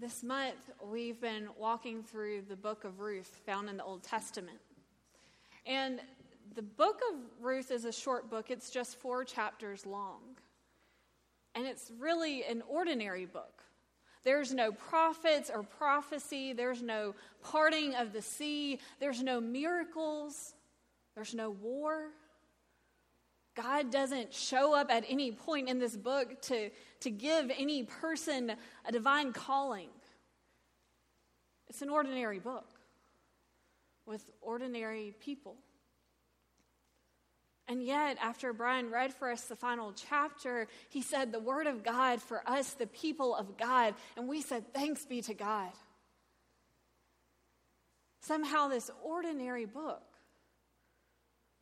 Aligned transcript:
This 0.00 0.22
month, 0.22 0.70
we've 0.80 1.20
been 1.20 1.48
walking 1.58 2.04
through 2.04 2.42
the 2.48 2.54
book 2.54 2.84
of 2.84 3.00
Ruth 3.00 3.40
found 3.44 3.68
in 3.68 3.78
the 3.78 3.82
Old 3.82 4.04
Testament. 4.04 4.60
And 5.66 5.98
the 6.54 6.62
book 6.62 7.00
of 7.10 7.18
Ruth 7.40 7.72
is 7.72 7.84
a 7.84 7.90
short 7.90 8.30
book, 8.30 8.48
it's 8.48 8.70
just 8.70 9.00
four 9.00 9.24
chapters 9.24 9.84
long. 9.84 10.20
And 11.56 11.66
it's 11.66 11.90
really 11.98 12.44
an 12.44 12.62
ordinary 12.68 13.26
book. 13.26 13.64
There's 14.22 14.54
no 14.54 14.70
prophets 14.70 15.50
or 15.52 15.64
prophecy, 15.64 16.52
there's 16.52 16.80
no 16.80 17.16
parting 17.42 17.96
of 17.96 18.12
the 18.12 18.22
sea, 18.22 18.78
there's 19.00 19.20
no 19.20 19.40
miracles, 19.40 20.54
there's 21.16 21.34
no 21.34 21.50
war. 21.50 22.10
God 23.60 23.90
doesn't 23.90 24.32
show 24.32 24.72
up 24.72 24.88
at 24.88 25.04
any 25.08 25.32
point 25.32 25.68
in 25.68 25.80
this 25.80 25.96
book 25.96 26.40
to, 26.42 26.70
to 27.00 27.10
give 27.10 27.50
any 27.58 27.82
person 27.82 28.52
a 28.86 28.92
divine 28.92 29.32
calling. 29.32 29.88
It's 31.68 31.82
an 31.82 31.90
ordinary 31.90 32.38
book 32.38 32.68
with 34.06 34.24
ordinary 34.40 35.12
people. 35.20 35.56
And 37.66 37.82
yet, 37.82 38.16
after 38.22 38.52
Brian 38.52 38.90
read 38.90 39.12
for 39.12 39.30
us 39.30 39.42
the 39.42 39.56
final 39.56 39.92
chapter, 39.92 40.68
he 40.88 41.02
said, 41.02 41.32
The 41.32 41.40
Word 41.40 41.66
of 41.66 41.82
God 41.84 42.22
for 42.22 42.48
us, 42.48 42.72
the 42.74 42.86
people 42.86 43.34
of 43.34 43.58
God. 43.58 43.94
And 44.16 44.28
we 44.28 44.40
said, 44.40 44.72
Thanks 44.72 45.04
be 45.04 45.20
to 45.22 45.34
God. 45.34 45.70
Somehow, 48.22 48.68
this 48.68 48.90
ordinary 49.04 49.66
book 49.66 50.07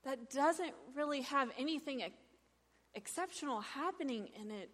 that 0.06 0.30
doesn't 0.30 0.72
really 0.94 1.22
have 1.22 1.50
anything 1.58 2.02
exceptional 2.94 3.60
happening 3.60 4.28
in 4.40 4.52
it 4.52 4.70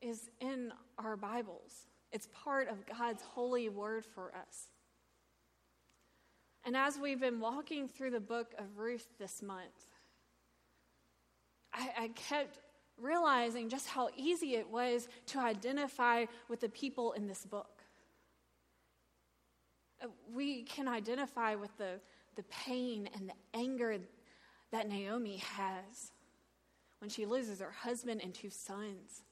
is 0.00 0.28
in 0.40 0.72
our 0.98 1.16
Bibles. 1.16 1.72
It's 2.10 2.28
part 2.44 2.68
of 2.68 2.84
God's 2.98 3.22
holy 3.22 3.68
word 3.68 4.04
for 4.04 4.34
us. 4.34 4.68
And 6.64 6.76
as 6.76 6.98
we've 6.98 7.20
been 7.20 7.38
walking 7.38 7.86
through 7.86 8.10
the 8.10 8.20
book 8.20 8.52
of 8.58 8.78
Ruth 8.78 9.06
this 9.20 9.40
month, 9.42 9.86
I, 11.72 11.90
I, 11.98 12.08
kept 12.08 12.58
realizing 13.00 13.68
just 13.68 13.88
how 13.88 14.10
easy 14.16 14.56
it 14.56 14.68
was 14.68 15.08
to 15.26 15.38
identify 15.38 16.26
with 16.48 16.60
the 16.60 16.68
people 16.68 17.12
in 17.12 17.28
this 17.28 17.46
book. 17.46 17.82
Uh, 20.02 20.08
we 20.34 20.64
can 20.64 20.86
identify 20.86 21.54
with 21.54 21.74
the 21.78 22.00
the 22.36 22.44
pain 22.44 23.08
and 23.14 23.28
the 23.28 23.58
anger 23.58 23.98
that 24.70 24.88
Naomi 24.88 25.36
has 25.36 26.12
when 26.98 27.10
she 27.10 27.26
loses 27.26 27.60
her 27.60 27.70
husband 27.70 28.20
and 28.22 28.32
two 28.32 28.50
sons. 28.50 29.22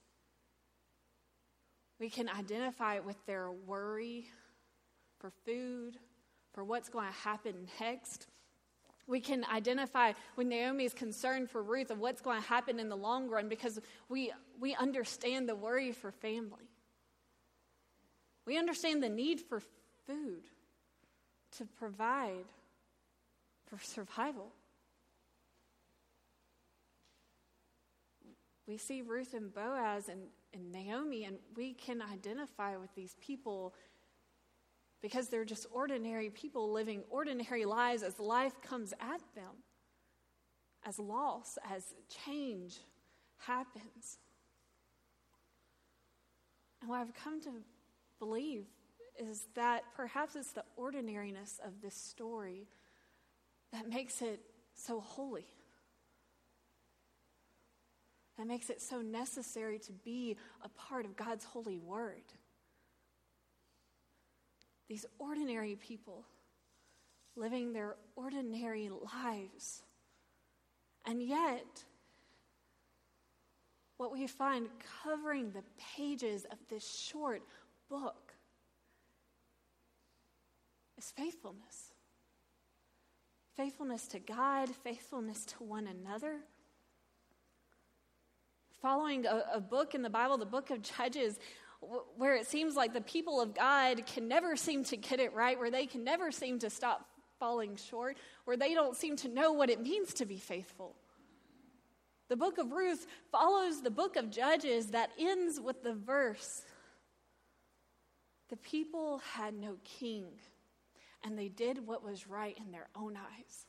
We 1.98 2.11
can 2.11 2.28
identify 2.28 2.98
with 3.01 3.25
their 3.27 3.51
worry 3.51 4.27
for 5.19 5.31
food, 5.45 5.98
for 6.53 6.65
what's 6.65 6.89
going 6.89 7.06
to 7.06 7.19
happen 7.21 7.69
next. 7.81 8.27
We 9.06 9.21
can 9.21 9.45
identify 9.53 10.12
with 10.37 10.47
Naomi's 10.47 10.95
concern 10.95 11.47
for 11.47 11.62
Ruth 11.62 11.91
of 11.91 11.98
what's 11.98 12.21
going 12.21 12.41
to 12.41 12.48
happen 12.48 12.81
in 12.81 12.89
the 12.89 12.97
long 12.97 13.28
run 13.28 13.48
because 13.48 13.78
we, 14.09 14.33
we 14.59 14.75
understand 14.75 15.48
the 15.48 15.55
worry 15.55 15.93
for 15.93 16.11
family. 16.11 16.71
We 18.47 18.59
understand 18.59 19.03
the 19.03 19.09
need 19.09 19.41
for 19.41 19.62
food 20.06 20.45
to 21.59 21.65
provide 21.78 22.47
for 23.70 23.78
survival. 23.82 24.52
We 28.66 28.76
see 28.76 29.02
Ruth 29.02 29.34
and 29.34 29.52
Boaz 29.52 30.08
and, 30.08 30.22
and 30.52 30.72
Naomi, 30.72 31.24
and 31.24 31.38
we 31.56 31.74
can 31.74 32.02
identify 32.02 32.76
with 32.76 32.94
these 32.94 33.16
people 33.20 33.74
because 35.00 35.28
they're 35.28 35.44
just 35.44 35.66
ordinary 35.72 36.30
people 36.30 36.72
living 36.72 37.02
ordinary 37.10 37.64
lives 37.64 38.02
as 38.02 38.18
life 38.20 38.60
comes 38.60 38.92
at 39.00 39.20
them, 39.34 39.62
as 40.84 40.98
loss, 40.98 41.59
as 41.72 41.94
change 42.26 42.78
happens. 43.38 44.19
And 46.80 46.91
what 46.91 47.00
I've 47.00 47.14
come 47.14 47.41
to 47.42 47.50
believe 48.19 48.66
is 49.19 49.47
that 49.54 49.84
perhaps 49.94 50.36
it's 50.36 50.53
the 50.53 50.64
ordinariness 50.76 51.60
of 51.64 51.80
this 51.82 51.94
story 51.94 52.66
that 53.72 53.88
makes 53.88 54.22
it 54.22 54.41
so 54.75 55.00
holy. 55.00 55.47
That 58.38 58.47
makes 58.47 58.70
it 58.70 58.81
so 58.81 59.03
necessary 59.03 59.78
to 59.81 59.92
be 59.92 60.36
a 60.64 60.69
part 60.69 61.04
of 61.04 61.16
God's 61.16 61.44
holy 61.44 61.78
word. 61.78 62.22
These 64.88 65.06
ordinary 65.19 65.76
people 65.76 66.25
living 67.36 67.72
their 67.72 67.97
ordinary 68.16 68.91
lives. 69.14 69.82
And 71.06 71.22
yet, 71.22 71.84
what 73.98 74.10
we 74.10 74.26
find 74.26 74.69
covering 75.04 75.50
the 75.50 75.62
pages 75.97 76.47
of 76.50 76.59
this 76.69 76.91
short 76.91 77.42
book 77.88 78.32
is 80.97 81.12
faithfulness 81.16 81.90
faithfulness 83.60 84.06
to 84.06 84.19
God, 84.19 84.71
faithfulness 84.82 85.44
to 85.44 85.62
one 85.62 85.87
another. 85.87 86.38
Following 88.81 89.26
a, 89.26 89.44
a 89.53 89.60
book 89.60 89.94
in 89.94 90.00
the 90.00 90.09
Bible, 90.09 90.38
the 90.38 90.47
book 90.47 90.71
of 90.71 90.81
Judges, 90.81 91.38
where 92.16 92.34
it 92.37 92.47
seems 92.47 92.75
like 92.75 92.94
the 92.94 93.03
people 93.03 93.38
of 93.38 93.54
God 93.54 94.06
can 94.06 94.28
never 94.28 94.56
seem 94.56 94.82
to 94.84 94.97
get 94.97 95.21
it 95.21 95.34
right, 95.34 95.59
where 95.59 95.71
they 95.71 95.84
can 95.84 96.03
never 96.04 96.32
seem 96.32 96.59
to 96.60 96.71
stop 96.71 97.06
falling 97.38 97.76
short, 97.76 98.16
where 98.47 98.56
they 98.56 98.72
don't 98.72 98.97
seem 98.97 99.15
to 99.16 99.28
know 99.28 99.53
what 99.53 99.69
it 99.69 99.82
means 99.82 100.15
to 100.15 100.25
be 100.25 100.38
faithful. 100.38 100.97
The 102.31 102.37
book 102.37 102.56
of 102.56 102.72
Ruth 102.72 103.06
follows 103.31 103.82
the 103.82 103.91
book 103.91 104.16
of 104.16 104.31
Judges 104.31 104.87
that 104.92 105.10
ends 105.19 105.60
with 105.60 105.82
the 105.82 105.92
verse 105.92 106.62
The 108.48 108.56
people 108.56 109.21
had 109.34 109.53
no 109.53 109.77
king 109.84 110.28
and 111.25 111.38
they 111.38 111.48
did 111.48 111.86
what 111.86 112.03
was 112.03 112.26
right 112.26 112.56
in 112.58 112.72
their 112.72 112.88
own 112.97 113.16
eyes. 113.16 113.66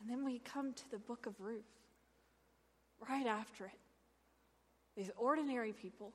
And 0.00 0.10
then 0.10 0.24
we 0.24 0.38
come 0.38 0.72
to 0.72 0.90
the 0.90 0.98
book 0.98 1.26
of 1.26 1.40
Ruth, 1.40 1.64
right 3.08 3.26
after 3.26 3.66
it. 3.66 3.78
These 4.96 5.10
ordinary 5.16 5.72
people 5.72 6.12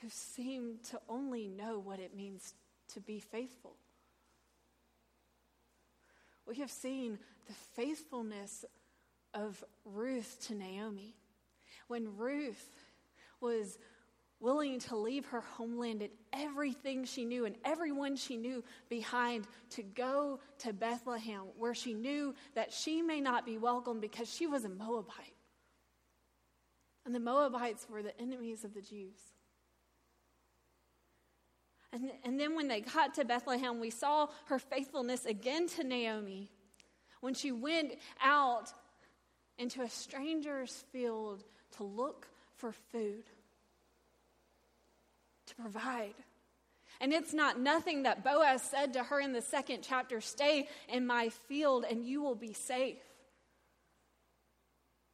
who 0.00 0.08
seem 0.08 0.78
to 0.90 1.00
only 1.08 1.48
know 1.48 1.78
what 1.78 2.00
it 2.00 2.14
means 2.14 2.54
to 2.92 3.00
be 3.00 3.20
faithful. 3.20 3.76
We 6.46 6.56
have 6.56 6.70
seen 6.70 7.18
the 7.46 7.54
faithfulness 7.74 8.64
of 9.32 9.64
Ruth 9.84 10.38
to 10.48 10.54
Naomi 10.54 11.14
when 11.92 12.16
Ruth 12.16 12.72
was 13.42 13.78
willing 14.40 14.80
to 14.80 14.96
leave 14.96 15.26
her 15.26 15.42
homeland 15.42 16.00
and 16.00 16.10
everything 16.32 17.04
she 17.04 17.22
knew 17.22 17.44
and 17.44 17.54
everyone 17.66 18.16
she 18.16 18.38
knew 18.38 18.64
behind 18.88 19.46
to 19.68 19.82
go 19.82 20.40
to 20.60 20.72
Bethlehem, 20.72 21.42
where 21.58 21.74
she 21.74 21.92
knew 21.92 22.34
that 22.54 22.72
she 22.72 23.02
may 23.02 23.20
not 23.20 23.44
be 23.44 23.58
welcome 23.58 24.00
because 24.00 24.34
she 24.34 24.46
was 24.46 24.64
a 24.64 24.70
Moabite. 24.70 25.36
And 27.04 27.14
the 27.14 27.20
Moabites 27.20 27.86
were 27.90 28.02
the 28.02 28.18
enemies 28.18 28.64
of 28.64 28.72
the 28.72 28.80
Jews. 28.80 29.18
And, 31.92 32.10
and 32.24 32.40
then 32.40 32.56
when 32.56 32.68
they 32.68 32.80
got 32.80 33.12
to 33.16 33.26
Bethlehem, 33.26 33.80
we 33.80 33.90
saw 33.90 34.28
her 34.46 34.58
faithfulness 34.58 35.26
again 35.26 35.68
to 35.68 35.84
Naomi 35.84 36.50
when 37.20 37.34
she 37.34 37.52
went 37.52 37.96
out 38.24 38.72
into 39.58 39.82
a 39.82 39.90
stranger's 39.90 40.86
field 40.90 41.44
to 41.76 41.84
look 41.84 42.28
for 42.56 42.72
food, 42.72 43.24
to 45.46 45.54
provide. 45.54 46.14
And 47.00 47.12
it's 47.12 47.34
not 47.34 47.58
nothing 47.58 48.04
that 48.04 48.22
Boaz 48.22 48.62
said 48.62 48.92
to 48.92 49.02
her 49.02 49.20
in 49.20 49.32
the 49.32 49.42
second 49.42 49.80
chapter 49.82 50.20
stay 50.20 50.68
in 50.88 51.06
my 51.06 51.30
field 51.48 51.84
and 51.88 52.04
you 52.04 52.22
will 52.22 52.36
be 52.36 52.52
safe. 52.52 53.02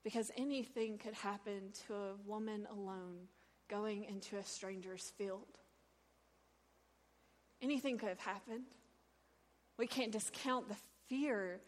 Because 0.05 0.31
anything 0.37 0.99
could 0.99 1.15
happen 1.15 1.73
to 1.87 1.95
a 1.95 2.15
woman 2.27 2.67
alone 2.71 3.29
going 3.69 4.05
into 4.05 4.37
a 4.37 4.43
stranger's 4.43 5.13
field. 5.17 5.47
Anything 7.61 7.99
could 7.99 8.09
have 8.09 8.21
happened. 8.21 8.65
We 9.79 9.87
can't 9.87 10.13
discount 10.13 10.69
the 10.69 10.77
fear 11.09 11.61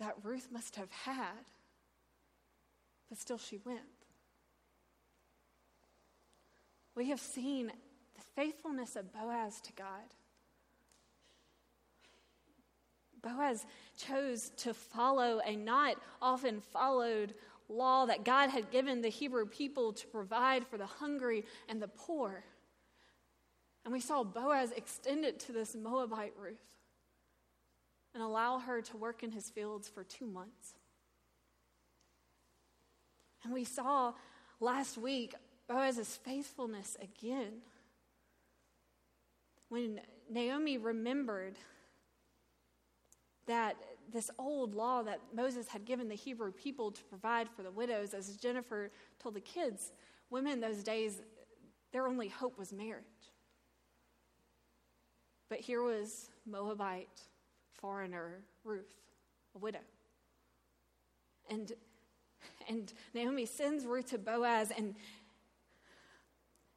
that 0.00 0.16
Ruth 0.22 0.48
must 0.50 0.76
have 0.76 0.90
had. 0.90 1.44
But 3.08 3.18
still, 3.18 3.38
she 3.38 3.58
went 3.64 3.80
we 6.94 7.08
have 7.08 7.20
seen 7.20 7.66
the 7.68 8.22
faithfulness 8.36 8.96
of 8.96 9.12
Boaz 9.12 9.60
to 9.62 9.72
God. 9.72 10.14
Boaz 13.22 13.64
chose 13.96 14.50
to 14.58 14.74
follow 14.74 15.40
a 15.44 15.56
not 15.56 15.96
often 16.20 16.60
followed 16.60 17.34
law 17.68 18.04
that 18.06 18.24
God 18.24 18.50
had 18.50 18.70
given 18.70 19.00
the 19.00 19.08
Hebrew 19.08 19.46
people 19.46 19.92
to 19.92 20.06
provide 20.08 20.66
for 20.66 20.76
the 20.76 20.86
hungry 20.86 21.44
and 21.68 21.80
the 21.80 21.88
poor. 21.88 22.44
And 23.84 23.92
we 23.92 24.00
saw 24.00 24.22
Boaz 24.24 24.72
extend 24.72 25.24
it 25.24 25.40
to 25.40 25.52
this 25.52 25.74
Moabite 25.74 26.34
Ruth 26.38 26.60
and 28.14 28.22
allow 28.22 28.58
her 28.58 28.82
to 28.82 28.96
work 28.96 29.22
in 29.22 29.30
his 29.30 29.48
fields 29.48 29.88
for 29.88 30.04
two 30.04 30.26
months. 30.26 30.74
And 33.44 33.52
we 33.52 33.64
saw 33.64 34.12
last 34.60 34.98
week 34.98 35.34
Oh, 35.72 35.76
Boaz's 35.76 36.16
faithfulness 36.16 36.96
again. 37.00 37.62
When 39.68 40.00
Naomi 40.30 40.76
remembered 40.76 41.56
that 43.46 43.76
this 44.12 44.30
old 44.38 44.74
law 44.74 45.02
that 45.02 45.20
Moses 45.34 45.68
had 45.68 45.86
given 45.86 46.08
the 46.08 46.14
Hebrew 46.14 46.52
people 46.52 46.90
to 46.90 47.02
provide 47.04 47.48
for 47.48 47.62
the 47.62 47.70
widows, 47.70 48.12
as 48.12 48.36
Jennifer 48.36 48.90
told 49.18 49.34
the 49.34 49.40
kids, 49.40 49.92
women 50.30 50.60
those 50.60 50.82
days, 50.82 51.22
their 51.92 52.06
only 52.06 52.28
hope 52.28 52.58
was 52.58 52.72
marriage. 52.72 53.04
But 55.48 55.60
here 55.60 55.82
was 55.82 56.28
Moabite 56.46 57.22
foreigner 57.72 58.42
Ruth, 58.64 58.92
a 59.54 59.58
widow. 59.58 59.80
And, 61.50 61.72
and 62.68 62.92
Naomi 63.14 63.46
sends 63.46 63.86
Ruth 63.86 64.10
to 64.10 64.18
Boaz, 64.18 64.70
and, 64.76 64.94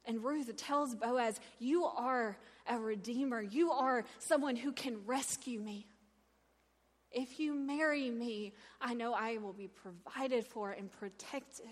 and 0.06 0.22
Ruth 0.22 0.54
tells 0.56 0.94
Boaz, 0.94 1.40
You 1.58 1.84
are 1.84 2.36
a 2.68 2.78
redeemer. 2.78 3.42
You 3.42 3.72
are 3.72 4.04
someone 4.18 4.56
who 4.56 4.72
can 4.72 5.04
rescue 5.06 5.60
me. 5.60 5.86
If 7.10 7.40
you 7.40 7.54
marry 7.54 8.10
me, 8.10 8.52
I 8.80 8.94
know 8.94 9.14
I 9.14 9.38
will 9.38 9.52
be 9.52 9.68
provided 9.68 10.44
for 10.44 10.70
and 10.70 10.90
protected. 10.90 11.66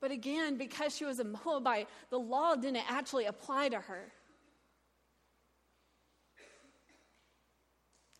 But 0.00 0.10
again, 0.10 0.56
because 0.56 0.94
she 0.94 1.04
was 1.04 1.18
a 1.20 1.24
Moabite, 1.24 1.88
the 2.10 2.18
law 2.18 2.54
didn't 2.54 2.90
actually 2.90 3.26
apply 3.26 3.70
to 3.70 3.80
her. 3.80 4.12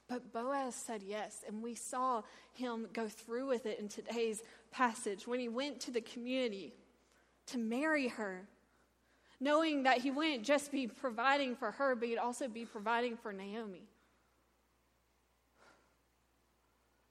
But 0.09 0.33
Boaz 0.33 0.75
said 0.75 1.03
yes, 1.03 1.45
and 1.47 1.63
we 1.63 1.75
saw 1.75 2.23
him 2.53 2.87
go 2.93 3.09
through 3.09 3.49
with 3.49 3.67
it 3.67 3.81
in 3.81 3.89
today's 3.89 4.41
passage 4.71 5.27
when 5.27 5.41
he 5.41 5.49
went 5.49 5.81
to 5.81 5.91
the 5.91 6.01
community 6.01 6.73
to 7.47 7.59
marry 7.59 8.09
her, 8.09 8.47
knowing 9.41 9.85
that 9.85 9.99
he 9.99 10.11
wouldn't 10.11 10.45
just 10.45 10.73
be 10.73 10.87
providing 10.87 11.57
for 11.57 11.71
her, 11.73 11.95
but 11.95 12.09
he'd 12.09 12.19
also 12.19 12.49
be 12.49 12.65
providing 12.65 13.17
for 13.17 13.33
Naomi. 13.33 13.89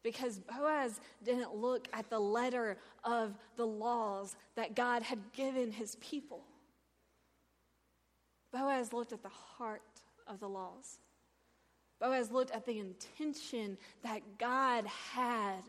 because 0.05 0.37
Boaz 0.37 1.01
didn't 1.23 1.55
look 1.55 1.87
at 1.91 2.11
the 2.11 2.19
letter 2.19 2.77
of 3.03 3.33
the 3.55 3.65
laws 3.65 4.35
that 4.55 4.75
God 4.75 5.01
had 5.01 5.17
given 5.33 5.71
his 5.71 5.95
people. 5.95 6.43
Boaz 8.53 8.93
looked 8.93 9.13
at 9.13 9.23
the 9.23 9.29
heart 9.29 9.81
of 10.27 10.39
the 10.39 10.47
laws. 10.47 10.99
Boaz 11.99 12.29
looked 12.29 12.51
at 12.51 12.67
the 12.67 12.77
intention 12.77 13.79
that 14.03 14.21
God 14.37 14.85
had 14.85 15.63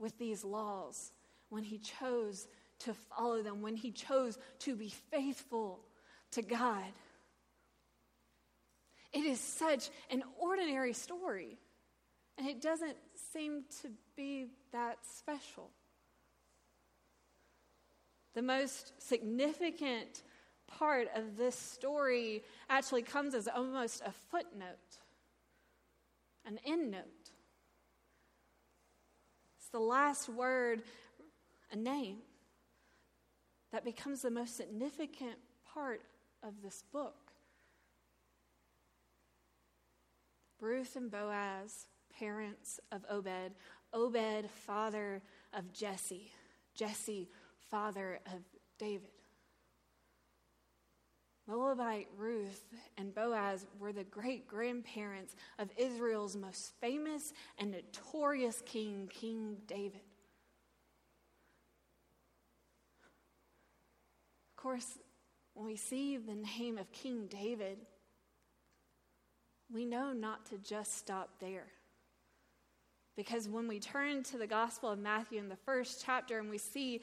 with 0.00 0.18
these 0.18 0.44
laws 0.44 1.12
when 1.48 1.62
he 1.62 1.78
chose 1.78 2.48
to 2.80 2.94
follow 2.94 3.42
them, 3.42 3.62
when 3.62 3.76
he 3.76 3.90
chose 3.90 4.38
to 4.60 4.76
be 4.76 4.92
faithful 5.10 5.80
to 6.32 6.42
God. 6.42 6.84
It 9.12 9.24
is 9.24 9.40
such 9.40 9.88
an 10.10 10.22
ordinary 10.38 10.92
story, 10.92 11.58
and 12.36 12.46
it 12.46 12.60
doesn't 12.60 12.96
seem 13.32 13.64
to 13.82 13.88
be 14.16 14.46
that 14.72 14.98
special. 15.18 15.70
The 18.34 18.42
most 18.42 18.92
significant 18.98 20.22
part 20.66 21.08
of 21.14 21.38
this 21.38 21.56
story 21.56 22.42
actually 22.68 23.02
comes 23.02 23.34
as 23.34 23.48
almost 23.48 24.02
a 24.04 24.12
footnote, 24.30 24.98
an 26.44 26.58
endnote. 26.68 27.30
It's 29.58 29.68
the 29.72 29.78
last 29.78 30.28
word, 30.28 30.82
a 31.72 31.76
name, 31.76 32.18
that 33.72 33.84
becomes 33.84 34.22
the 34.22 34.30
most 34.30 34.56
significant 34.56 35.36
part 35.72 36.02
of 36.42 36.62
this 36.62 36.82
book. 36.92 37.16
Ruth 40.60 40.96
and 40.96 41.10
Boaz 41.10 41.86
parents 42.18 42.80
of 42.92 43.04
Obed, 43.10 43.54
Obed, 43.92 44.50
father 44.50 45.22
of 45.52 45.72
Jesse, 45.72 46.32
Jesse, 46.74 47.28
father 47.70 48.20
of 48.26 48.42
David. 48.78 49.10
Moabite 51.48 52.08
Ruth 52.16 52.64
and 52.98 53.14
Boaz 53.14 53.66
were 53.78 53.92
the 53.92 54.02
great 54.02 54.48
grandparents 54.48 55.36
of 55.60 55.70
Israel's 55.76 56.34
most 56.36 56.72
famous 56.80 57.32
and 57.58 57.70
notorious 57.70 58.62
king, 58.66 59.08
King 59.12 59.58
David. 59.66 60.00
Of 64.50 64.55
course, 64.66 64.98
when 65.54 65.64
we 65.64 65.76
see 65.76 66.16
the 66.16 66.34
name 66.58 66.76
of 66.76 66.90
King 66.90 67.28
David, 67.28 67.78
we 69.72 69.84
know 69.84 70.12
not 70.12 70.44
to 70.46 70.58
just 70.58 70.98
stop 70.98 71.30
there. 71.38 71.68
Because 73.16 73.48
when 73.48 73.68
we 73.68 73.78
turn 73.78 74.24
to 74.24 74.38
the 74.38 74.46
Gospel 74.48 74.90
of 74.90 74.98
Matthew 74.98 75.38
in 75.38 75.48
the 75.48 75.54
first 75.54 76.02
chapter 76.04 76.40
and 76.40 76.50
we 76.50 76.58
see 76.58 77.00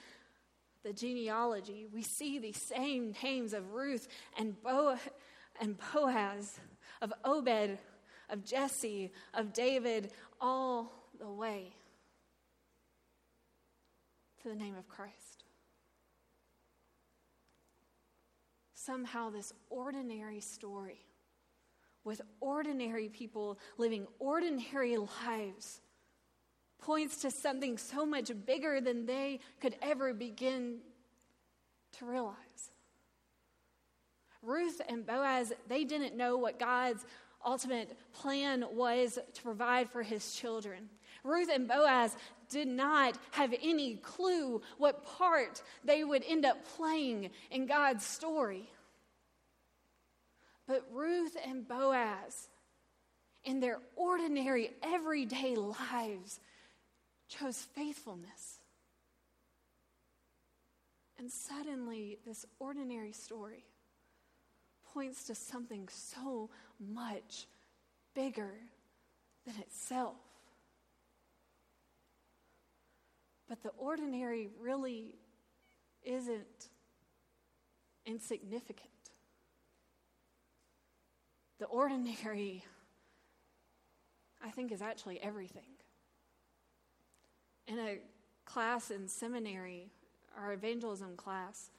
the 0.84 0.92
genealogy, 0.92 1.88
we 1.94 2.02
see 2.02 2.38
the 2.38 2.52
same 2.52 3.16
names 3.24 3.54
of 3.54 3.72
Ruth 3.72 4.10
and, 4.38 4.62
Bo- 4.62 4.98
and 5.62 5.78
Boaz, 5.94 6.60
of 7.02 7.14
Obed, 7.24 7.78
of 8.30 8.44
Jesse, 8.44 9.14
of 9.34 9.54
David, 9.54 10.12
all 10.42 10.92
the 11.18 11.32
way 11.32 11.74
to 14.42 14.50
the 14.50 14.56
name 14.56 14.76
of 14.76 14.86
Christ. 14.90 15.33
Somehow, 18.86 19.30
this 19.30 19.54
ordinary 19.70 20.42
story 20.42 21.06
with 22.04 22.22
ordinary 22.42 23.08
people 23.08 23.58
living 23.78 24.08
ordinary 24.20 24.98
lives 24.98 25.80
points 26.80 27.22
to 27.22 27.32
something 27.32 27.78
so 27.78 28.06
much 28.06 28.30
bigger 28.46 28.82
than 28.82 29.06
they 29.06 29.40
could 29.62 29.76
ever 29.82 30.14
begin 30.14 30.80
to 31.98 32.06
realize. 32.06 32.36
Ruth 34.42 34.82
and 34.90 35.06
Boaz, 35.06 35.54
they 35.70 35.86
didn't 35.86 36.18
know 36.18 36.36
what 36.36 36.60
God's 36.60 37.06
ultimate 37.46 37.98
plan 38.12 38.66
was 38.74 39.18
to 39.34 39.42
provide 39.42 39.90
for 39.90 40.04
his 40.04 40.34
children. 40.34 40.90
Ruth 41.24 41.50
and 41.50 41.70
Boaz 41.70 42.18
did 42.54 42.68
not 42.68 43.18
have 43.32 43.54
any 43.62 43.96
clue 43.96 44.62
what 44.78 45.04
part 45.18 45.62
they 45.84 46.04
would 46.04 46.24
end 46.28 46.46
up 46.46 46.66
playing 46.78 47.32
in 47.52 47.66
God's 47.66 48.06
story. 48.06 48.70
But 50.68 50.88
Ruth 50.94 51.36
and 51.46 51.68
Boaz, 51.68 52.48
in 53.44 53.60
their 53.60 53.80
ordinary, 53.98 54.72
everyday 54.82 55.56
lives, 55.56 56.40
chose 57.28 57.58
faithfulness. 57.76 58.60
And 61.18 61.30
suddenly, 61.30 62.18
this 62.26 62.46
ordinary 62.60 63.12
story 63.12 63.66
points 64.94 65.26
to 65.26 65.36
something 65.36 65.88
so 65.90 66.50
much 66.80 67.48
bigger 68.14 68.54
than 69.46 69.56
itself. 69.60 70.16
But 73.48 73.62
the 73.62 73.72
ordinary 73.78 74.50
really 74.60 75.16
isn't 76.04 76.70
insignificant. 78.06 78.90
The 81.60 81.66
ordinary, 81.66 82.64
I 84.44 84.50
think, 84.50 84.72
is 84.72 84.82
actually 84.82 85.22
everything 85.22 85.64
in 87.68 87.80
a 87.80 87.98
class 88.46 88.92
in 88.92 89.08
seminary, 89.08 89.90
our 90.38 90.54
evangelism 90.54 91.16
class, 91.16 91.70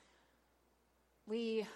we 1.26 1.66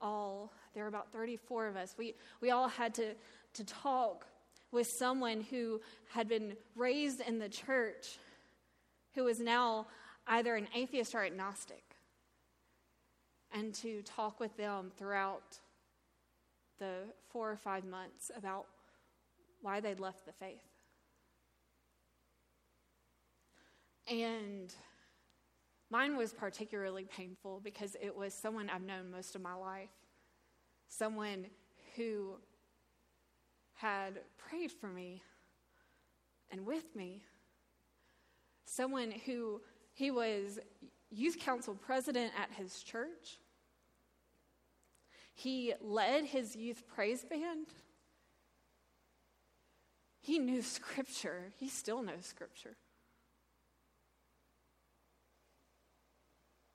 all, 0.00 0.52
there 0.74 0.84
were 0.84 0.88
about 0.88 1.12
34 1.12 1.66
of 1.66 1.76
us, 1.76 1.94
we, 1.98 2.14
we 2.40 2.50
all 2.50 2.68
had 2.68 2.94
to, 2.94 3.14
to 3.54 3.64
talk 3.64 4.26
with 4.72 4.86
someone 4.86 5.40
who 5.50 5.80
had 6.08 6.28
been 6.28 6.56
raised 6.76 7.20
in 7.20 7.38
the 7.38 7.48
church 7.48 8.18
who 9.14 9.24
was 9.24 9.40
now 9.40 9.86
either 10.26 10.54
an 10.56 10.68
atheist 10.74 11.14
or 11.14 11.24
agnostic, 11.24 11.82
and 13.52 13.74
to 13.74 14.02
talk 14.02 14.38
with 14.38 14.56
them 14.56 14.92
throughout 14.96 15.58
the 16.78 17.04
four 17.32 17.50
or 17.50 17.56
five 17.56 17.84
months 17.84 18.30
about 18.36 18.66
why 19.62 19.80
they'd 19.80 20.00
left 20.00 20.24
the 20.24 20.32
faith. 20.32 20.62
And 24.08 24.72
mine 25.90 26.16
was 26.16 26.32
particularly 26.32 27.04
painful 27.04 27.60
because 27.62 27.96
it 28.00 28.16
was 28.16 28.34
someone 28.34 28.70
I've 28.70 28.82
known 28.82 29.10
most 29.10 29.36
of 29.36 29.42
my 29.42 29.54
life, 29.54 29.90
someone 30.88 31.46
who 31.96 32.36
had 33.74 34.20
prayed 34.36 34.72
for 34.72 34.88
me 34.88 35.22
and 36.50 36.66
with 36.66 36.96
me, 36.96 37.22
someone 38.70 39.12
who 39.26 39.60
he 39.92 40.10
was 40.10 40.58
youth 41.10 41.38
council 41.40 41.74
president 41.74 42.32
at 42.40 42.50
his 42.56 42.82
church. 42.82 43.38
He 45.34 45.74
led 45.80 46.24
his 46.24 46.54
youth 46.54 46.84
praise 46.94 47.24
band. 47.24 47.66
He 50.20 50.38
knew 50.38 50.62
scripture. 50.62 51.52
He 51.58 51.68
still 51.68 52.02
knows 52.02 52.26
scripture. 52.26 52.76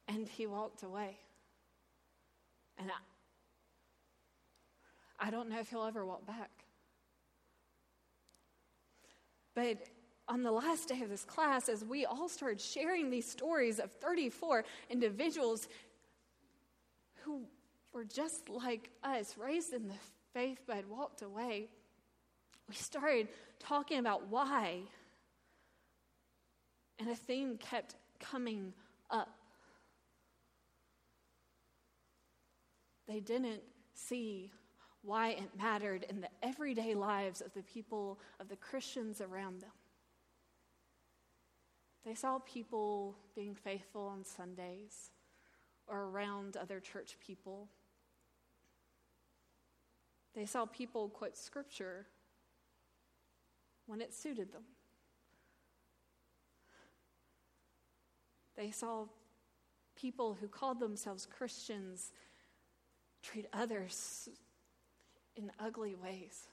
And 0.08 0.28
he 0.28 0.48
walked 0.48 0.84
away. 0.84 1.18
And 2.78 2.92
I, 2.92 5.28
I 5.28 5.32
don't 5.32 5.50
know 5.50 5.60
if 5.60 5.70
he'll 5.70 5.86
ever 5.86 6.06
walk 6.06 6.28
back. 6.28 6.52
But 9.56 9.78
on 10.28 10.44
the 10.44 10.52
last 10.52 10.90
day 10.90 11.02
of 11.02 11.10
this 11.10 11.24
class, 11.24 11.70
as 11.70 11.84
we 11.84 12.06
all 12.06 12.28
started 12.28 12.60
sharing 12.60 13.10
these 13.10 13.30
stories 13.30 13.80
of 13.80 13.92
34 13.92 14.66
individuals 14.90 15.68
who 17.24 17.42
were 17.94 18.06
just 18.06 18.50
like 18.50 18.90
us, 19.04 19.36
raised 19.38 19.74
in 19.74 19.88
the 19.88 19.96
faith 20.34 20.60
but 20.66 20.76
had 20.76 20.90
walked 20.90 21.22
away, 21.22 21.68
we 22.68 22.76
started 22.76 23.28
talking 23.60 24.00
about 24.00 24.28
why. 24.28 24.80
And 27.00 27.10
a 27.10 27.16
theme 27.16 27.58
kept 27.58 27.96
coming 28.20 28.74
up. 29.12 29.30
They 33.08 33.20
didn't 33.20 33.62
see 33.94 34.52
why 35.04 35.30
it 35.30 35.50
mattered 35.58 36.06
in 36.10 36.22
the 36.22 36.30
everyday 36.42 36.96
lives 36.96 37.42
of 37.42 37.54
the 37.54 37.62
people, 37.62 38.20
of 38.40 38.50
the 38.50 38.56
Christians 38.56 39.22
around 39.22 39.62
them. 39.62 39.70
They 42.06 42.14
saw 42.14 42.38
people 42.40 43.16
being 43.36 43.56
faithful 43.56 44.06
on 44.06 44.24
Sundays 44.24 45.10
or 45.88 46.04
around 46.04 46.56
other 46.56 46.80
church 46.80 47.18
people. 47.20 47.68
They 50.36 50.46
saw 50.46 50.66
people 50.66 51.10
quote 51.10 51.36
scripture 51.36 52.06
when 53.88 54.02
it 54.02 54.14
suited 54.14 54.52
them. 54.54 54.64
They 58.56 58.70
saw 58.70 59.06
people 59.96 60.38
who 60.40 60.48
called 60.48 60.80
themselves 60.80 61.26
Christians 61.26 62.12
treat 63.24 63.48
others 63.52 64.30
in 65.36 65.52
ugly 65.60 65.96
ways. 65.96 66.48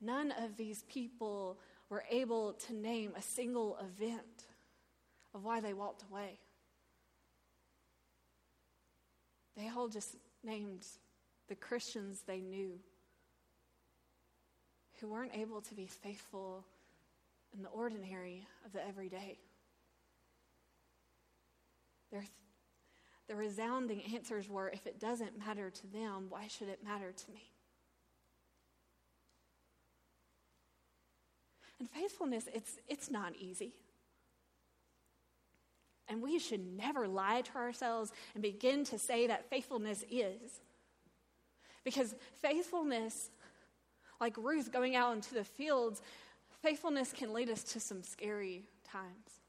None 0.00 0.32
of 0.32 0.56
these 0.56 0.84
people 0.84 1.58
were 1.90 2.04
able 2.10 2.52
to 2.52 2.74
name 2.74 3.12
a 3.16 3.22
single 3.22 3.78
event 3.78 4.44
of 5.34 5.44
why 5.44 5.60
they 5.60 5.72
walked 5.72 6.04
away. 6.10 6.38
They 9.56 9.68
all 9.68 9.88
just 9.88 10.16
named 10.44 10.86
the 11.48 11.56
Christians 11.56 12.22
they 12.26 12.40
knew 12.40 12.78
who 15.00 15.08
weren't 15.08 15.34
able 15.34 15.60
to 15.62 15.74
be 15.74 15.86
faithful 15.86 16.64
in 17.54 17.62
the 17.62 17.68
ordinary 17.68 18.46
of 18.64 18.72
the 18.72 18.86
everyday. 18.86 19.38
Their, 22.10 22.24
the 23.28 23.36
resounding 23.36 24.02
answers 24.14 24.48
were 24.48 24.68
if 24.68 24.86
it 24.86 24.98
doesn't 24.98 25.38
matter 25.38 25.70
to 25.70 25.86
them, 25.86 26.26
why 26.28 26.48
should 26.48 26.68
it 26.68 26.84
matter 26.84 27.12
to 27.12 27.30
me? 27.32 27.52
And 31.78 31.88
faithfulness, 31.88 32.48
it's, 32.52 32.78
it's 32.88 33.10
not 33.10 33.34
easy. 33.36 33.72
And 36.08 36.22
we 36.22 36.38
should 36.38 36.66
never 36.76 37.06
lie 37.06 37.42
to 37.42 37.56
ourselves 37.56 38.12
and 38.34 38.42
begin 38.42 38.84
to 38.84 38.98
say 38.98 39.26
that 39.26 39.48
faithfulness 39.50 40.04
is. 40.10 40.60
Because 41.84 42.14
faithfulness, 42.40 43.30
like 44.20 44.36
Ruth 44.36 44.72
going 44.72 44.96
out 44.96 45.14
into 45.14 45.34
the 45.34 45.44
fields, 45.44 46.02
faithfulness 46.62 47.12
can 47.12 47.32
lead 47.32 47.50
us 47.50 47.62
to 47.64 47.80
some 47.80 48.02
scary 48.02 48.64
times. 48.84 49.40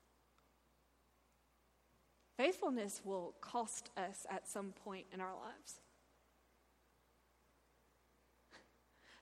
Faithfulness 2.37 3.01
will 3.03 3.33
cost 3.41 3.89
us 3.97 4.25
at 4.29 4.47
some 4.47 4.71
point 4.85 5.05
in 5.13 5.19
our 5.19 5.33
lives. 5.33 5.81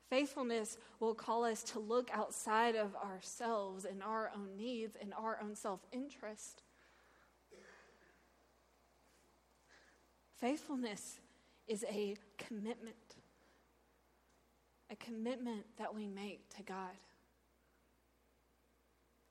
Faithfulness 0.10 0.78
will 1.00 1.14
call 1.14 1.44
us 1.44 1.64
to 1.64 1.80
look 1.80 2.10
outside 2.14 2.76
of 2.76 2.96
ourselves 2.96 3.84
and 3.86 4.02
our 4.02 4.32
own 4.34 4.56
needs 4.56 4.96
and 5.00 5.14
our 5.14 5.38
own 5.44 5.54
self 5.54 5.82
interest. 5.92 6.64
Faithfulness 10.40 11.20
is 11.68 11.84
a 11.90 12.16
commitment, 12.38 12.96
a 14.90 14.96
commitment 14.96 15.66
that 15.78 15.94
we 15.94 16.08
make 16.08 16.48
to 16.56 16.64
God. 16.64 16.92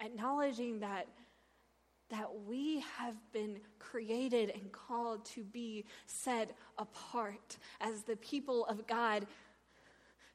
Acknowledging 0.00 0.80
that, 0.80 1.06
that 2.11 2.28
we 2.47 2.80
have 2.99 3.14
been 3.33 3.61
created 3.78 4.50
and 4.50 4.71
called 4.73 5.25
to 5.25 5.42
be 5.45 5.85
set 6.06 6.54
apart 6.76 7.56
as 7.80 8.02
the 8.02 8.16
people 8.16 8.66
of 8.66 8.87
God 8.87 9.26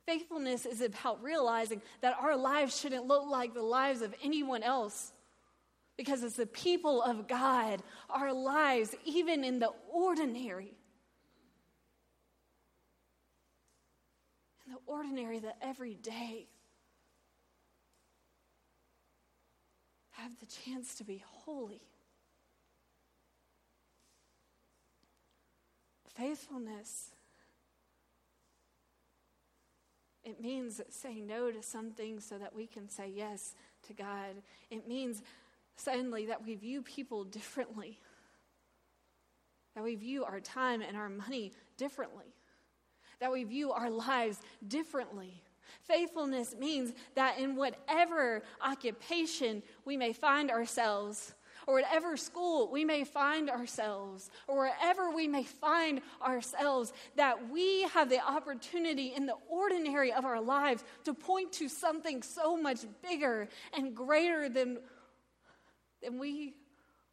Faithfulness 0.06 0.66
is 0.66 0.82
about 0.82 1.22
realizing 1.24 1.82
that 2.02 2.16
our 2.20 2.36
lives 2.36 2.80
shouldn't 2.80 3.08
look 3.08 3.30
like 3.30 3.54
the 3.54 3.62
lives 3.62 4.02
of 4.02 4.14
anyone 4.24 4.64
else. 4.64 5.12
Because 5.98 6.24
as 6.24 6.36
the 6.36 6.48
people 6.48 7.02
of 7.02 7.28
God, 7.28 7.84
our 8.10 8.34
lives, 8.34 8.96
even 9.06 9.44
in 9.44 9.60
the 9.60 9.72
ordinary, 9.92 10.74
in 14.66 14.74
the 14.74 14.80
ordinary, 14.88 15.40
the 15.40 15.54
everyday, 15.62 16.48
have 20.12 20.32
the 20.40 20.46
chance 20.46 20.96
to 20.96 21.04
be 21.04 21.24
holy. 21.26 21.82
Faithfulness 26.16 27.12
It 30.24 30.40
means 30.42 30.82
saying 30.90 31.26
no 31.26 31.52
to 31.52 31.64
some 31.64 31.92
things 31.92 32.24
so 32.24 32.38
that 32.38 32.56
we 32.56 32.68
can 32.68 32.88
say 32.88 33.12
yes 33.14 33.56
to 33.88 33.94
God. 33.94 34.42
It 34.70 34.88
means 34.88 35.24
suddenly 35.76 36.28
that 36.28 36.46
we 36.46 36.56
view 36.56 36.82
people 36.82 37.24
differently, 37.24 38.00
that 39.76 39.84
we 39.84 39.96
view 39.96 40.24
our 40.24 40.40
time 40.40 40.82
and 40.82 40.96
our 40.96 41.10
money 41.10 41.54
differently, 41.78 42.36
that 43.20 43.32
we 43.32 43.44
view 43.44 43.72
our 43.72 43.90
lives 43.90 44.42
differently. 44.68 45.42
Faithfulness 45.84 46.56
means 46.60 46.94
that 47.16 47.40
in 47.40 47.56
whatever 47.56 48.44
occupation 48.62 49.64
we 49.86 49.98
may 49.98 50.14
find 50.14 50.52
ourselves, 50.52 51.34
or 51.68 51.76
whatever 51.76 52.18
school 52.18 52.70
we 52.72 52.86
may 52.86 53.04
find 53.04 53.50
ourselves, 53.50 54.30
or 54.48 54.58
wherever 54.58 55.12
we 55.12 55.28
may 55.28 55.44
find 55.44 56.02
ourselves, 56.22 56.94
that 57.16 57.50
we 57.50 57.84
have 57.94 58.10
the 58.10 58.20
opportunity 58.20 59.14
in 59.16 59.26
the 59.26 59.36
ordinary 59.50 60.12
of 60.12 60.26
our 60.26 60.42
lives 60.42 60.84
to 61.04 61.14
point 61.14 61.52
to 61.54 61.70
something 61.70 62.22
so 62.24 62.58
much 62.58 62.80
bigger 63.02 63.48
and 63.74 63.96
greater 63.96 64.50
than, 64.50 64.80
than 66.02 66.20
we 66.20 66.54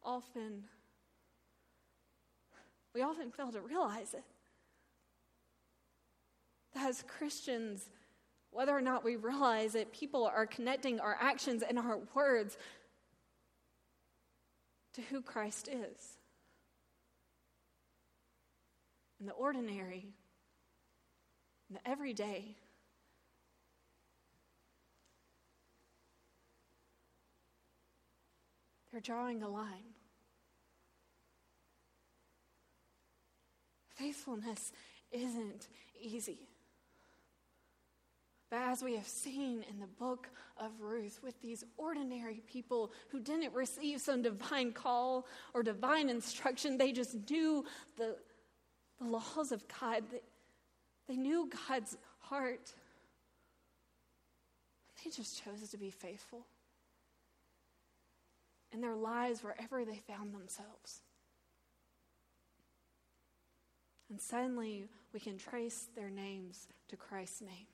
often 0.03 0.63
we 2.93 3.01
often 3.01 3.31
fail 3.31 3.51
to 3.51 3.61
realize 3.61 4.13
it. 4.13 4.23
That 6.73 6.89
as 6.89 7.03
Christians, 7.07 7.89
whether 8.51 8.75
or 8.75 8.81
not 8.81 9.03
we 9.03 9.15
realize 9.15 9.75
it, 9.75 9.93
people 9.93 10.25
are 10.25 10.45
connecting 10.45 10.99
our 10.99 11.17
actions 11.19 11.63
and 11.67 11.77
our 11.77 11.99
words 12.13 12.57
to 14.93 15.01
who 15.01 15.21
Christ 15.21 15.67
is. 15.67 16.17
In 19.19 19.25
the 19.25 19.33
ordinary, 19.33 20.13
in 21.69 21.75
the 21.75 21.89
everyday, 21.89 22.55
they're 28.91 29.01
drawing 29.01 29.43
a 29.43 29.49
line. 29.49 29.93
Faithfulness 33.95 34.71
isn't 35.11 35.67
easy. 35.99 36.47
But 38.49 38.61
as 38.61 38.83
we 38.83 38.95
have 38.95 39.07
seen 39.07 39.63
in 39.69 39.79
the 39.79 39.87
book 39.87 40.27
of 40.57 40.71
Ruth, 40.79 41.19
with 41.23 41.39
these 41.39 41.63
ordinary 41.77 42.41
people 42.51 42.91
who 43.09 43.19
didn't 43.19 43.53
receive 43.53 44.01
some 44.01 44.23
divine 44.23 44.71
call 44.71 45.27
or 45.53 45.61
divine 45.61 46.09
instruction, 46.09 46.77
they 46.77 46.91
just 46.91 47.15
knew 47.29 47.63
the, 47.97 48.15
the 48.99 49.07
laws 49.07 49.51
of 49.51 49.63
God. 49.79 50.03
They, 50.11 50.21
they 51.07 51.15
knew 51.15 51.49
God's 51.67 51.95
heart. 52.19 52.73
They 55.03 55.11
just 55.11 55.43
chose 55.43 55.69
to 55.69 55.77
be 55.77 55.91
faithful 55.91 56.45
in 58.71 58.81
their 58.81 58.95
lives 58.95 59.43
wherever 59.43 59.85
they 59.85 60.01
found 60.07 60.33
themselves. 60.33 61.01
And 64.09 64.19
suddenly 64.19 64.87
we 65.13 65.19
can 65.19 65.37
trace 65.37 65.87
their 65.95 66.09
names 66.09 66.67
to 66.87 66.97
Christ's 66.97 67.41
name. 67.41 67.67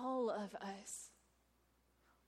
All 0.00 0.30
of 0.30 0.54
us, 0.54 1.10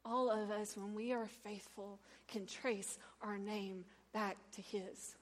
all 0.04 0.30
of 0.30 0.50
us, 0.50 0.76
when 0.76 0.94
we 0.94 1.12
are 1.12 1.28
faithful, 1.44 2.00
can 2.26 2.46
trace 2.46 2.98
our 3.22 3.38
name 3.38 3.84
back 4.12 4.36
to 4.52 4.62
His. 4.62 5.14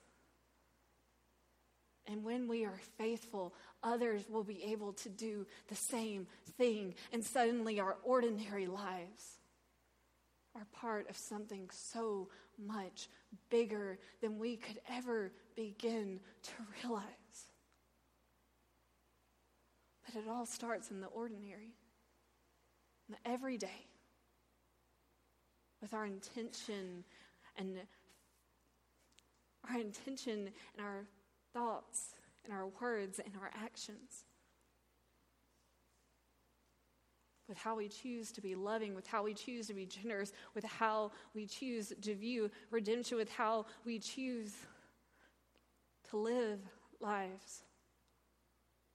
And 2.06 2.24
when 2.24 2.48
we 2.48 2.64
are 2.64 2.80
faithful, 2.96 3.52
others 3.82 4.24
will 4.30 4.44
be 4.44 4.64
able 4.64 4.94
to 4.94 5.10
do 5.10 5.46
the 5.68 5.74
same 5.74 6.26
thing. 6.56 6.94
And 7.12 7.22
suddenly 7.22 7.80
our 7.80 7.96
ordinary 8.02 8.66
lives 8.66 9.38
are 10.56 10.66
part 10.72 11.08
of 11.10 11.16
something 11.16 11.68
so 11.70 12.28
much 12.58 13.08
bigger 13.50 13.98
than 14.22 14.38
we 14.38 14.56
could 14.56 14.80
ever 14.90 15.32
begin 15.54 16.20
to 16.42 16.52
realize. 16.82 17.04
But 20.06 20.22
it 20.22 20.28
all 20.28 20.46
starts 20.46 20.90
in 20.90 21.00
the 21.00 21.08
ordinary, 21.08 21.74
in 23.08 23.16
everyday, 23.24 23.86
with 25.80 25.94
our 25.94 26.06
intention 26.06 27.04
and 27.56 27.78
our 29.68 29.80
intention 29.80 30.50
and 30.76 30.86
our 30.86 31.04
thoughts 31.52 32.14
and 32.44 32.52
our 32.52 32.66
words 32.80 33.20
and 33.24 33.34
our 33.40 33.50
actions. 33.62 34.24
With 37.48 37.58
how 37.58 37.76
we 37.76 37.88
choose 37.88 38.30
to 38.32 38.42
be 38.42 38.54
loving, 38.54 38.94
with 38.94 39.06
how 39.06 39.22
we 39.22 39.32
choose 39.32 39.66
to 39.68 39.74
be 39.74 39.86
generous, 39.86 40.32
with 40.54 40.64
how 40.64 41.12
we 41.34 41.46
choose 41.46 41.92
to 42.02 42.14
view 42.14 42.50
redemption, 42.70 43.16
with 43.16 43.30
how 43.30 43.64
we 43.86 43.98
choose 43.98 44.54
to 46.10 46.16
live 46.18 46.60
lives 47.00 47.62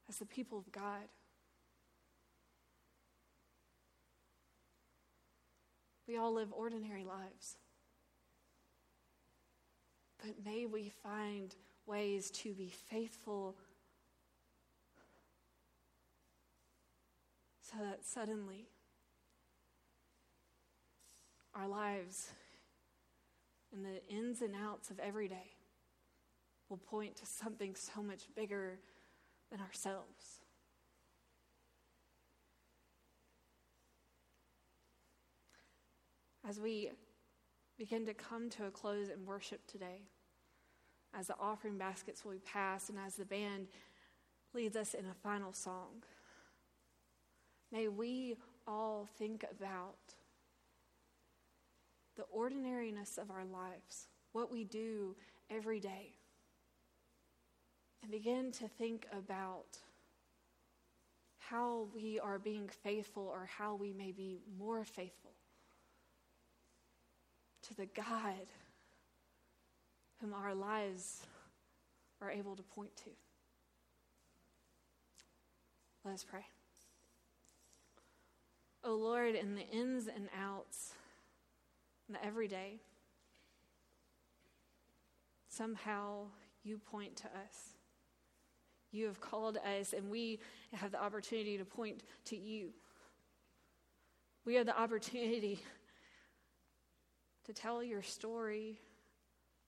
as 0.07 0.17
the 0.17 0.25
people 0.25 0.59
of 0.59 0.71
God. 0.71 1.07
We 6.13 6.19
all 6.19 6.35
live 6.35 6.53
ordinary 6.53 7.03
lives. 7.03 7.57
But 10.19 10.45
may 10.45 10.67
we 10.67 10.91
find 11.01 11.55
ways 11.87 12.29
to 12.29 12.53
be 12.53 12.67
faithful 12.67 13.55
so 17.63 17.77
that 17.83 18.05
suddenly 18.05 18.67
our 21.55 21.67
lives 21.67 22.29
and 23.73 23.83
the 23.83 24.05
ins 24.07 24.43
and 24.43 24.53
outs 24.55 24.91
of 24.91 24.99
every 24.99 25.27
day 25.27 25.55
will 26.69 26.77
point 26.77 27.15
to 27.15 27.25
something 27.25 27.73
so 27.73 28.03
much 28.03 28.25
bigger 28.35 28.77
than 29.49 29.61
ourselves. 29.61 30.42
As 36.47 36.59
we 36.59 36.91
begin 37.77 38.05
to 38.05 38.13
come 38.13 38.49
to 38.51 38.65
a 38.65 38.71
close 38.71 39.09
in 39.09 39.25
worship 39.25 39.65
today, 39.65 40.01
as 41.17 41.27
the 41.27 41.35
offering 41.39 41.77
baskets 41.77 42.25
will 42.25 42.33
be 42.33 42.39
passed 42.39 42.89
and 42.89 42.99
as 42.99 43.15
the 43.15 43.25
band 43.25 43.67
leads 44.53 44.75
us 44.75 44.93
in 44.93 45.05
a 45.05 45.13
final 45.13 45.53
song. 45.53 46.03
May 47.71 47.87
we 47.87 48.35
all 48.67 49.07
think 49.17 49.45
about 49.49 49.97
the 52.15 52.23
ordinariness 52.23 53.17
of 53.17 53.31
our 53.31 53.45
lives, 53.45 54.07
what 54.33 54.51
we 54.51 54.65
do 54.65 55.15
every 55.49 55.79
day, 55.79 56.11
and 58.01 58.11
begin 58.11 58.51
to 58.51 58.67
think 58.67 59.07
about 59.17 59.77
how 61.39 61.87
we 61.95 62.19
are 62.19 62.37
being 62.37 62.69
faithful 62.83 63.23
or 63.23 63.49
how 63.57 63.75
we 63.75 63.93
may 63.93 64.11
be 64.11 64.39
more 64.57 64.83
faithful 64.83 65.31
to 67.73 67.81
the 67.81 67.87
God 68.01 68.47
whom 70.19 70.33
our 70.33 70.53
lives 70.53 71.25
are 72.21 72.31
able 72.31 72.55
to 72.55 72.63
point 72.63 72.95
to. 72.97 73.09
Let 76.05 76.13
us 76.13 76.23
pray. 76.23 76.45
O 78.83 78.91
oh 78.91 78.95
Lord, 78.95 79.35
in 79.35 79.55
the 79.55 79.67
ins 79.69 80.07
and 80.07 80.27
outs, 80.37 80.93
in 82.07 82.13
the 82.13 82.25
everyday, 82.25 82.81
somehow 85.47 86.25
you 86.63 86.77
point 86.77 87.15
to 87.17 87.27
us. 87.27 87.75
You 88.91 89.05
have 89.07 89.21
called 89.21 89.57
us, 89.57 89.93
and 89.93 90.09
we 90.09 90.39
have 90.73 90.91
the 90.91 91.01
opportunity 91.01 91.57
to 91.57 91.65
point 91.65 92.03
to 92.25 92.35
you. 92.35 92.69
We 94.45 94.55
have 94.55 94.65
the 94.65 94.79
opportunity 94.79 95.59
to 97.45 97.53
tell 97.53 97.83
your 97.83 98.01
story 98.01 98.79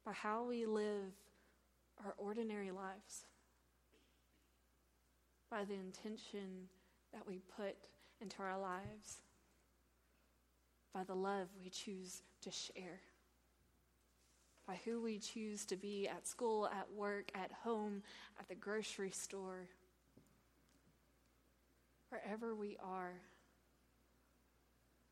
by 0.05 0.13
how 0.13 0.45
we 0.45 0.65
live 0.65 1.13
our 2.05 2.13
ordinary 2.17 2.71
lives, 2.71 3.25
by 5.49 5.63
the 5.63 5.73
intention 5.73 6.69
that 7.13 7.27
we 7.27 7.41
put 7.57 7.75
into 8.21 8.41
our 8.41 8.59
lives, 8.59 9.21
by 10.93 11.03
the 11.03 11.15
love 11.15 11.47
we 11.61 11.69
choose 11.69 12.21
to 12.41 12.51
share, 12.51 13.01
by 14.67 14.79
who 14.85 15.01
we 15.01 15.19
choose 15.19 15.65
to 15.65 15.75
be 15.75 16.07
at 16.07 16.27
school, 16.27 16.67
at 16.67 16.87
work, 16.95 17.31
at 17.35 17.51
home, 17.63 18.01
at 18.39 18.47
the 18.47 18.55
grocery 18.55 19.11
store, 19.11 19.67
wherever 22.09 22.55
we 22.55 22.77
are, 22.83 23.13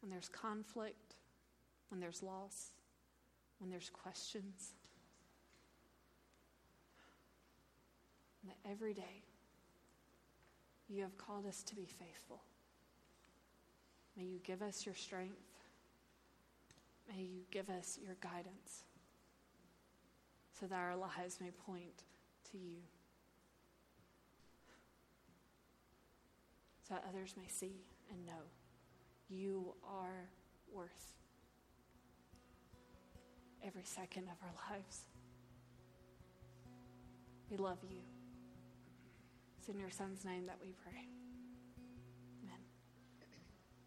when 0.02 0.10
there's 0.10 0.30
conflict, 0.30 1.12
when 1.93 1.99
there's 1.99 2.23
loss, 2.23 2.71
when 3.60 3.69
there's 3.69 3.91
questions. 3.91 4.73
and 8.41 8.51
that 8.51 8.69
every 8.69 8.93
day 8.93 9.21
you 10.89 11.01
have 11.03 11.15
called 11.17 11.45
us 11.45 11.62
to 11.63 11.75
be 11.75 11.86
faithful. 11.86 12.41
May 14.17 14.23
you 14.23 14.39
give 14.43 14.62
us 14.63 14.86
your 14.86 14.95
strength. 14.95 15.38
May 17.08 17.21
you 17.21 17.43
give 17.51 17.69
us 17.69 17.99
your 18.03 18.17
guidance 18.21 18.84
so 20.60 20.65
that 20.65 20.75
our 20.75 20.95
lives 20.95 21.38
may 21.39 21.51
point 21.51 22.03
to 22.51 22.58
you. 22.58 22.79
So 26.88 26.95
that 26.95 27.06
others 27.08 27.36
may 27.38 27.47
see 27.47 27.86
and 28.10 28.25
know 28.25 28.43
you 29.29 29.73
are 29.88 30.27
worth 30.73 31.13
every 33.65 33.84
second 33.84 34.23
of 34.23 34.38
our 34.43 34.54
lives. 34.71 35.02
We 37.49 37.58
love 37.58 37.78
you. 37.84 37.99
It's 39.60 39.69
in 39.69 39.80
your 39.80 39.91
son's 39.91 40.26
name 40.26 40.45
that 40.47 40.58
we 40.62 40.73
pray. 40.84 41.08